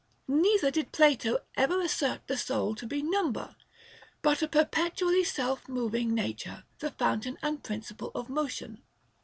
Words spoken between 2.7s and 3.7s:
to be number,